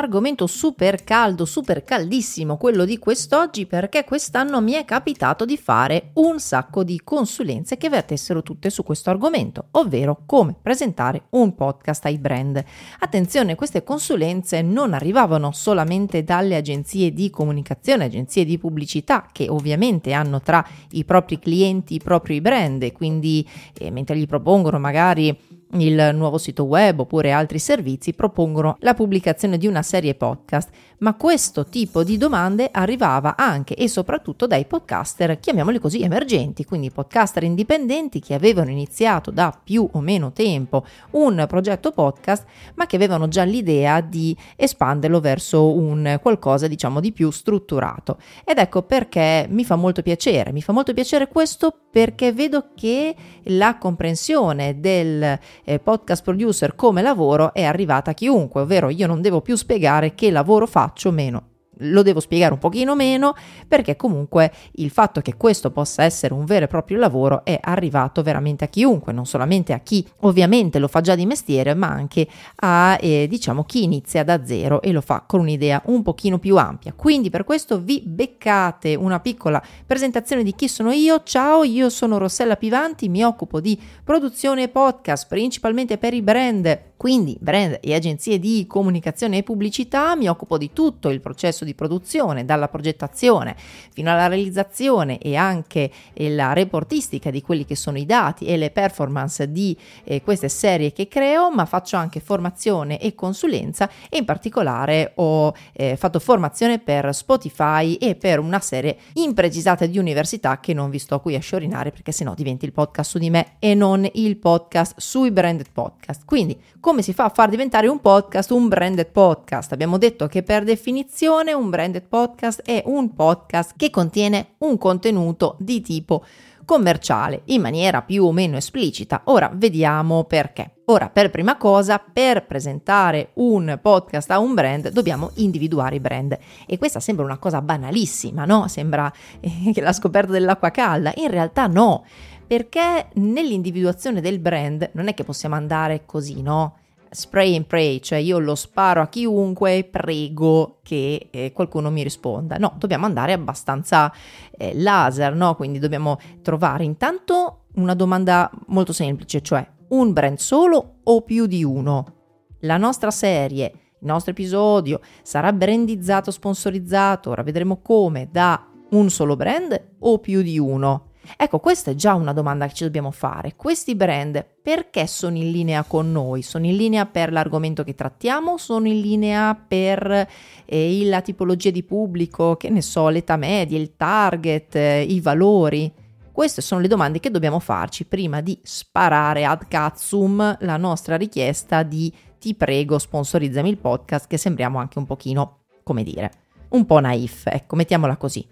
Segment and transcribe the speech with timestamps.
[0.00, 6.12] Argomento super caldo, super caldissimo quello di quest'oggi perché quest'anno mi è capitato di fare
[6.14, 12.06] un sacco di consulenze che vertessero tutte su questo argomento, ovvero come presentare un podcast
[12.06, 12.64] ai brand.
[13.00, 20.14] Attenzione, queste consulenze non arrivavano solamente dalle agenzie di comunicazione, agenzie di pubblicità che ovviamente
[20.14, 23.46] hanno tra i propri clienti i propri brand quindi
[23.78, 25.36] eh, mentre gli propongono magari
[25.74, 30.70] il nuovo sito web oppure altri servizi propongono la pubblicazione di una serie podcast,
[31.00, 36.90] ma questo tipo di domande arrivava anche e soprattutto dai podcaster, chiamiamoli così, emergenti, quindi
[36.90, 42.96] podcaster indipendenti che avevano iniziato da più o meno tempo un progetto podcast, ma che
[42.96, 48.18] avevano già l'idea di espanderlo verso un qualcosa diciamo di più strutturato.
[48.44, 53.14] Ed ecco perché mi fa molto piacere, mi fa molto piacere questo perché vedo che
[53.44, 59.20] la comprensione del eh, podcast producer come lavoro è arrivata a chiunque, ovvero io non
[59.20, 63.34] devo più spiegare che lavoro faccio meno lo devo spiegare un pochino meno
[63.66, 68.22] perché comunque il fatto che questo possa essere un vero e proprio lavoro è arrivato
[68.22, 72.26] veramente a chiunque, non solamente a chi ovviamente lo fa già di mestiere, ma anche
[72.56, 76.56] a eh, diciamo chi inizia da zero e lo fa con un'idea un pochino più
[76.56, 76.92] ampia.
[76.94, 81.22] Quindi per questo vi beccate una piccola presentazione di chi sono io.
[81.22, 86.89] Ciao, io sono Rossella Pivanti, mi occupo di produzione e podcast principalmente per i brand
[87.00, 91.74] quindi brand e agenzie di comunicazione e pubblicità, mi occupo di tutto il processo di
[91.74, 98.04] produzione, dalla progettazione fino alla realizzazione e anche la reportistica di quelli che sono i
[98.04, 103.14] dati e le performance di eh, queste serie che creo, ma faccio anche formazione e
[103.14, 109.86] consulenza e in particolare ho eh, fatto formazione per Spotify e per una serie imprecisata
[109.86, 113.16] di università che non vi sto qui a sciorinare perché sennò diventi il podcast su
[113.16, 116.26] di me e non il podcast sui branded podcast.
[116.26, 119.70] Quindi come si fa a far diventare un podcast un branded podcast.
[119.70, 125.54] Abbiamo detto che per definizione un branded podcast è un podcast che contiene un contenuto
[125.60, 126.24] di tipo
[126.64, 129.20] commerciale in maniera più o meno esplicita.
[129.26, 130.78] Ora vediamo perché.
[130.86, 136.36] Ora, per prima cosa, per presentare un podcast a un brand dobbiamo individuare i brand
[136.66, 138.66] e questa sembra una cosa banalissima, no?
[138.66, 142.04] Sembra eh, la scoperta dell'acqua calda, in realtà no,
[142.50, 146.78] perché nell'individuazione del brand non è che possiamo andare così, no?
[147.08, 152.02] spray and pray, cioè io lo sparo a chiunque e prego che eh, qualcuno mi
[152.02, 152.56] risponda.
[152.56, 154.12] No, dobbiamo andare abbastanza
[154.58, 155.54] eh, laser, no?
[155.54, 161.62] Quindi dobbiamo trovare intanto una domanda molto semplice, cioè un brand solo o più di
[161.62, 162.14] uno?
[162.62, 169.36] La nostra serie, il nostro episodio sarà brandizzato, sponsorizzato, ora vedremo come, da un solo
[169.36, 171.09] brand o più di uno?
[171.36, 173.54] Ecco, questa è già una domanda che ci dobbiamo fare.
[173.56, 176.42] Questi brand perché sono in linea con noi?
[176.42, 178.56] Sono in linea per l'argomento che trattiamo?
[178.58, 180.28] Sono in linea per
[180.64, 185.92] eh, la tipologia di pubblico, che ne so, l'età media, il target, eh, i valori?
[186.32, 191.82] Queste sono le domande che dobbiamo farci prima di sparare ad cazzum la nostra richiesta
[191.82, 196.32] di ti prego sponsorizzami il podcast che sembriamo anche un pochino, come dire,
[196.70, 198.46] un po' naif, ecco, mettiamola così.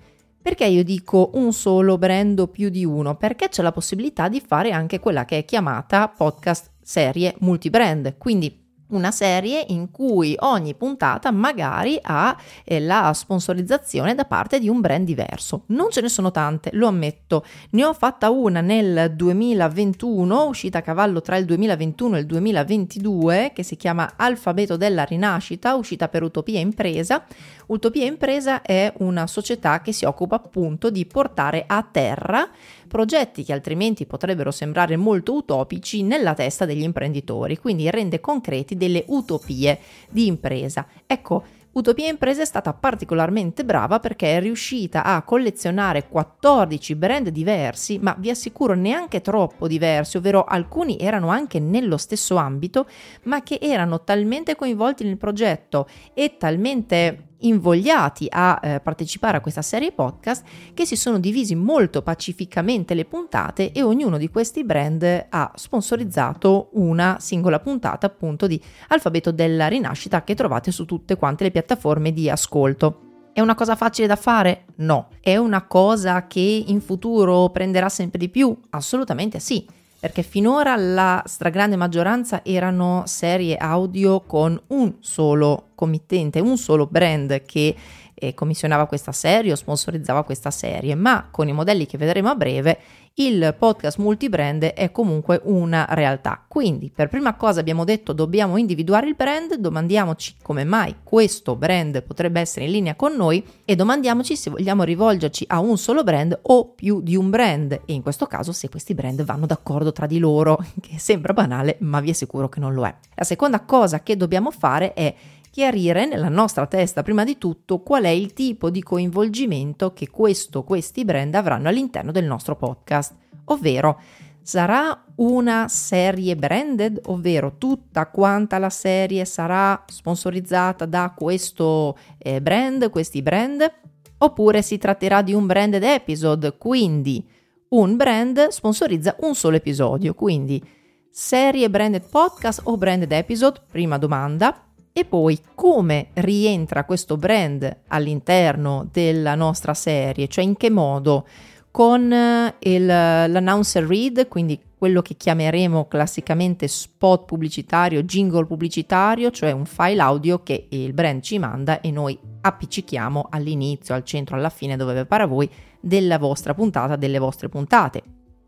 [0.49, 3.17] Perché io dico un solo brand o più di uno?
[3.17, 8.65] Perché c'è la possibilità di fare anche quella che è chiamata podcast serie multibrand, quindi
[8.89, 14.81] una serie in cui ogni puntata magari ha eh, la sponsorizzazione da parte di un
[14.81, 15.65] brand diverso.
[15.67, 17.45] Non ce ne sono tante, lo ammetto.
[17.71, 23.53] Ne ho fatta una nel 2021, uscita a cavallo tra il 2021 e il 2022,
[23.55, 27.25] che si chiama Alfabeto della Rinascita, uscita per Utopia Impresa.
[27.69, 32.49] Utopia Impresa è una società che si occupa appunto di portare a terra
[32.89, 39.05] progetti che altrimenti potrebbero sembrare molto utopici nella testa degli imprenditori, quindi rende concreti delle
[39.09, 39.79] utopie
[40.09, 40.87] di impresa.
[41.07, 47.99] Ecco, Utopia Impresa è stata particolarmente brava perché è riuscita a collezionare 14 brand diversi,
[47.99, 52.89] ma vi assicuro neanche troppo diversi, ovvero alcuni erano anche nello stesso ambito,
[53.25, 59.63] ma che erano talmente coinvolti nel progetto e talmente invogliati a eh, partecipare a questa
[59.63, 60.45] serie podcast
[60.75, 66.71] che si sono divisi molto pacificamente le puntate e ognuno di questi brand ha sponsorizzato
[66.73, 72.13] una singola puntata appunto di Alfabeto della Rinascita che trovate su tutte quante le piattaforme
[72.13, 73.03] di ascolto.
[73.33, 74.65] È una cosa facile da fare?
[74.77, 75.11] No.
[75.21, 78.59] È una cosa che in futuro prenderà sempre di più?
[78.71, 79.65] Assolutamente sì
[80.01, 87.43] perché finora la stragrande maggioranza erano serie audio con un solo committente, un solo brand
[87.45, 87.75] che
[88.15, 92.35] eh, commissionava questa serie o sponsorizzava questa serie, ma con i modelli che vedremo a
[92.35, 92.79] breve
[93.21, 96.45] il podcast multibrand è comunque una realtà.
[96.47, 102.03] Quindi, per prima cosa abbiamo detto dobbiamo individuare il brand, domandiamoci come mai questo brand
[102.03, 106.39] potrebbe essere in linea con noi e domandiamoci se vogliamo rivolgerci a un solo brand
[106.43, 110.07] o più di un brand e in questo caso se questi brand vanno d'accordo tra
[110.07, 112.95] di loro, che sembra banale, ma vi assicuro che non lo è.
[113.17, 115.13] La seconda cosa che dobbiamo fare è
[115.51, 120.65] chiarire nella nostra testa prima di tutto qual è il tipo di coinvolgimento che questo,
[120.65, 123.15] questi brand avranno all'interno del nostro podcast,
[123.45, 124.01] ovvero
[124.43, 132.89] sarà una serie branded, ovvero tutta quanta la serie sarà sponsorizzata da questo eh, brand,
[132.91, 133.71] questi brand,
[134.19, 137.27] oppure si tratterà di un branded episode, quindi
[137.71, 140.65] un brand sponsorizza un solo episodio, quindi
[141.11, 148.89] serie branded podcast o branded episode, prima domanda, e poi come rientra questo brand all'interno
[148.91, 151.27] della nostra serie, cioè in che modo?
[151.71, 159.51] Con eh, il, l'announcer read, quindi quello che chiameremo classicamente spot pubblicitario, jingle pubblicitario, cioè
[159.51, 164.51] un file audio che il brand ci manda e noi appiccichiamo all'inizio, al centro, alla
[164.51, 165.51] fine, dove pare a voi,
[165.81, 168.03] della vostra puntata, delle vostre puntate.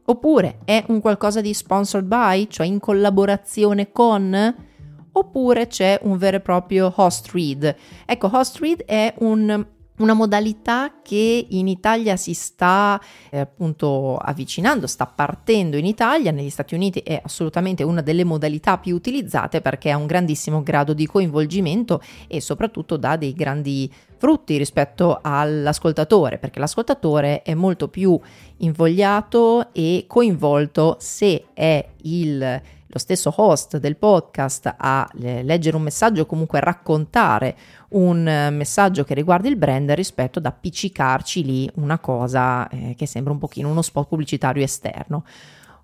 [0.05, 4.69] Oppure è un qualcosa di sponsored by, cioè in collaborazione con
[5.13, 7.75] oppure c'è un vero e proprio host read.
[8.07, 9.67] Ecco, host read è un
[10.01, 16.51] una modalità che in Italia si sta eh, appunto avvicinando, sta partendo in Italia, negli
[16.51, 21.07] Stati Uniti è assolutamente una delle modalità più utilizzate perché ha un grandissimo grado di
[21.07, 28.19] coinvolgimento e soprattutto dà dei grandi frutti rispetto all'ascoltatore, perché l'ascoltatore è molto più
[28.59, 36.23] invogliato e coinvolto se è il lo stesso host del podcast a leggere un messaggio
[36.23, 37.57] o comunque raccontare
[37.91, 43.33] un messaggio che riguarda il brand rispetto ad appiccicarci lì una cosa eh, che sembra
[43.33, 45.25] un pochino uno spot pubblicitario esterno.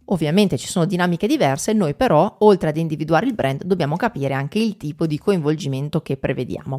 [0.07, 4.61] Ovviamente ci sono dinamiche diverse, noi però, oltre ad individuare il brand, dobbiamo capire anche
[4.61, 6.79] il tipo di coinvolgimento che prevediamo.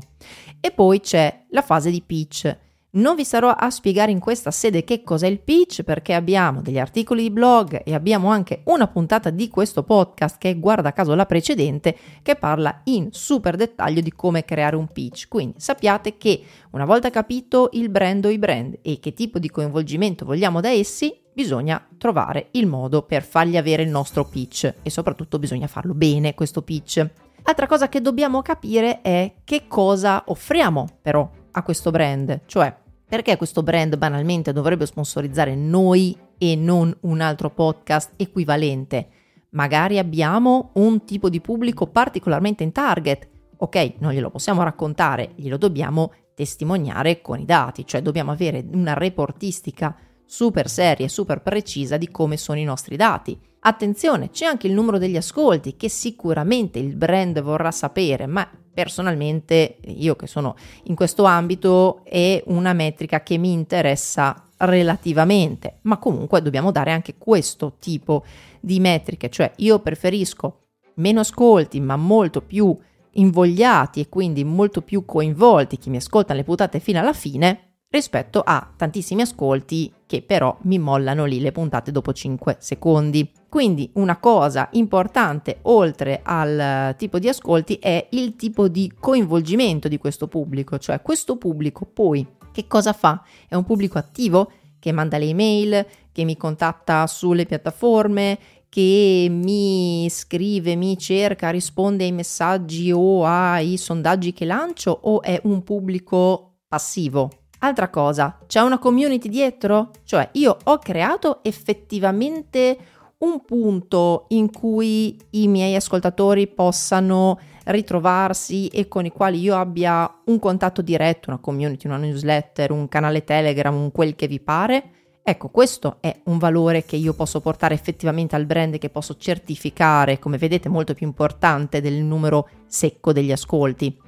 [0.61, 2.57] E poi c'è la fase di pitch.
[2.89, 6.79] Non vi sarò a spiegare in questa sede che cos'è il pitch perché abbiamo degli
[6.79, 11.13] articoli di blog e abbiamo anche una puntata di questo podcast che è guarda caso
[11.13, 15.27] la precedente che parla in super dettaglio di come creare un pitch.
[15.27, 16.41] Quindi sappiate che
[16.71, 20.69] una volta capito il brand o i brand e che tipo di coinvolgimento vogliamo da
[20.69, 25.93] essi, bisogna trovare il modo per fargli avere il nostro pitch e soprattutto bisogna farlo
[25.93, 27.05] bene questo pitch.
[27.43, 32.75] Altra cosa che dobbiamo capire è che cosa offriamo però a questo brand, cioè
[33.07, 39.07] perché questo brand banalmente dovrebbe sponsorizzare noi e non un altro podcast equivalente?
[39.51, 43.27] Magari abbiamo un tipo di pubblico particolarmente in target.
[43.57, 48.93] Ok, non glielo possiamo raccontare, glielo dobbiamo testimoniare con i dati, cioè dobbiamo avere una
[48.93, 49.95] reportistica
[50.25, 53.39] super seria e super precisa di come sono i nostri dati.
[53.67, 59.79] Attenzione, c'è anche il numero degli ascolti che sicuramente il brand vorrà sapere, ma personalmente
[59.87, 66.41] io che sono in questo ambito è una metrica che mi interessa relativamente, ma comunque
[66.41, 68.23] dobbiamo dare anche questo tipo
[68.61, 72.73] di metriche, cioè io preferisco meno ascolti ma molto più
[73.11, 77.66] invogliati e quindi molto più coinvolti chi mi ascolta le puntate fino alla fine
[77.97, 83.29] rispetto a tantissimi ascolti che però mi mollano lì le puntate dopo 5 secondi.
[83.49, 89.97] Quindi una cosa importante oltre al tipo di ascolti è il tipo di coinvolgimento di
[89.97, 93.23] questo pubblico, cioè questo pubblico poi che cosa fa?
[93.47, 98.37] È un pubblico attivo che manda le email, che mi contatta sulle piattaforme,
[98.69, 105.39] che mi scrive, mi cerca, risponde ai messaggi o ai sondaggi che lancio o è
[105.45, 107.29] un pubblico passivo?
[107.59, 109.91] Altra cosa, c'è una community dietro?
[110.03, 112.77] Cioè io ho creato effettivamente
[113.19, 120.21] un punto in cui i miei ascoltatori possano ritrovarsi e con i quali io abbia
[120.25, 124.91] un contatto diretto, una community, una newsletter, un canale Telegram, un quel che vi pare.
[125.23, 130.19] Ecco, questo è un valore che io posso portare effettivamente al brand che posso certificare,
[130.19, 134.05] come vedete, molto più importante del numero secco degli ascolti.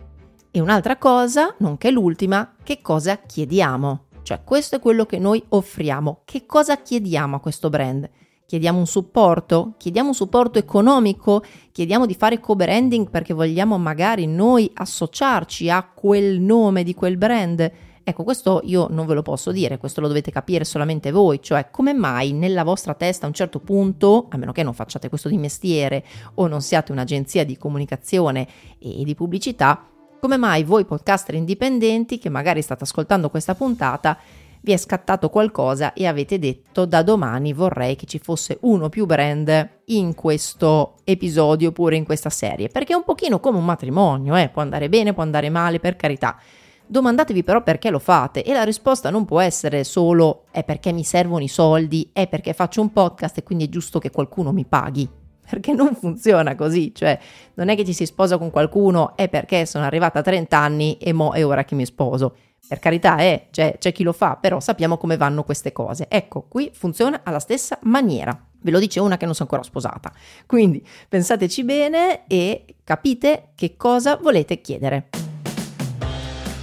[0.52, 4.06] E un'altra cosa, nonché l'ultima, che cosa chiediamo?
[4.24, 6.22] Cioè, questo è quello che noi offriamo.
[6.26, 8.10] Che cosa chiediamo a questo brand?
[8.48, 9.76] Chiediamo un supporto?
[9.78, 11.44] Chiediamo un supporto economico?
[11.72, 17.72] Chiediamo di fare co-branding perché vogliamo magari noi associarci a quel nome di quel brand?
[18.02, 21.70] Ecco, questo io non ve lo posso dire, questo lo dovete capire solamente voi, cioè
[21.70, 25.30] come mai nella vostra testa a un certo punto, a meno che non facciate questo
[25.30, 26.04] di mestiere
[26.36, 28.48] o non siate un'agenzia di comunicazione
[28.80, 29.90] e di pubblicità,
[30.20, 34.18] Come mai voi podcaster indipendenti che magari state ascoltando questa puntata
[34.60, 39.06] vi è scattato qualcosa e avete detto da domani vorrei che ci fosse uno più
[39.06, 44.36] brand in questo episodio oppure in questa serie, perché è un pochino come un matrimonio,
[44.36, 44.50] eh?
[44.50, 46.38] può andare bene, può andare male, per carità.
[46.86, 51.06] Domandatevi però perché lo fate e la risposta non può essere solo è perché mi
[51.06, 54.66] servono i soldi, è perché faccio un podcast e quindi è giusto che qualcuno mi
[54.66, 55.19] paghi.
[55.50, 57.18] Perché non funziona così, cioè
[57.56, 60.98] non è che ci si sposa con qualcuno, è perché sono arrivata a 30 anni
[60.98, 62.36] e mo è ora che mi sposo.
[62.68, 66.06] Per carità, eh, c'è, c'è chi lo fa, però sappiamo come vanno queste cose.
[66.08, 68.40] Ecco, qui funziona alla stessa maniera.
[68.62, 70.12] Ve lo dice una che non sono ancora sposata.
[70.46, 75.19] Quindi pensateci bene e capite che cosa volete chiedere.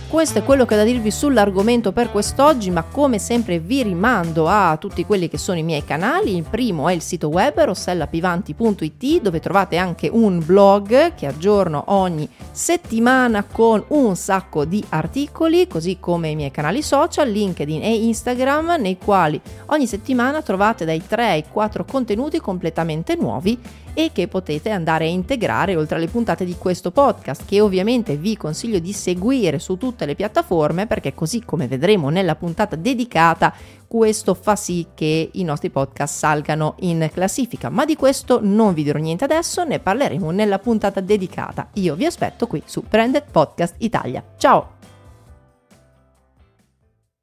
[0.08, 4.46] Questo è quello che ho da dirvi sull'argomento per quest'oggi, ma come sempre vi rimando
[4.46, 6.36] a tutti quelli che sono i miei canali.
[6.36, 12.26] Il primo è il sito web rossellapivanti.it dove trovate anche un blog che aggiorno ogni
[12.52, 18.76] settimana con un sacco di articoli, così come i miei canali social, LinkedIn e Instagram,
[18.78, 23.58] nei quali ogni settimana trovate dai 3 ai 4 contenuti completamente nuovi
[23.98, 28.36] e che potete andare a integrare oltre alle puntate di questo podcast che ovviamente vi
[28.36, 33.54] consiglio di seguire su tutte le piattaforme perché così come vedremo nella puntata dedicata
[33.86, 37.70] questo fa sì che i nostri podcast salgano in classifica.
[37.70, 41.68] Ma di questo non vi dirò niente adesso ne parleremo nella puntata dedicata.
[41.74, 44.22] Io vi aspetto qui su Branded Podcast Italia.
[44.36, 44.75] Ciao